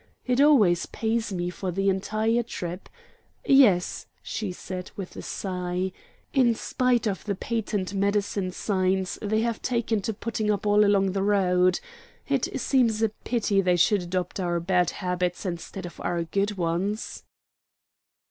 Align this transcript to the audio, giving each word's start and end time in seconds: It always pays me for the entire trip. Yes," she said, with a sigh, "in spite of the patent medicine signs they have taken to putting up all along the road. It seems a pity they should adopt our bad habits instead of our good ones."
It 0.25 0.41
always 0.41 0.87
pays 0.87 1.31
me 1.31 1.51
for 1.51 1.69
the 1.69 1.87
entire 1.87 2.41
trip. 2.41 2.89
Yes," 3.45 4.07
she 4.23 4.51
said, 4.51 4.89
with 4.95 5.15
a 5.15 5.21
sigh, 5.21 5.91
"in 6.33 6.55
spite 6.55 7.05
of 7.05 7.23
the 7.25 7.35
patent 7.35 7.93
medicine 7.93 8.51
signs 8.51 9.19
they 9.21 9.41
have 9.41 9.61
taken 9.61 10.01
to 10.01 10.11
putting 10.11 10.49
up 10.49 10.65
all 10.65 10.83
along 10.83 11.11
the 11.11 11.21
road. 11.21 11.79
It 12.27 12.59
seems 12.59 13.03
a 13.03 13.09
pity 13.09 13.61
they 13.61 13.75
should 13.75 14.01
adopt 14.01 14.39
our 14.39 14.59
bad 14.59 14.89
habits 14.89 15.45
instead 15.45 15.85
of 15.85 15.99
our 15.99 16.23
good 16.23 16.57
ones." 16.57 17.21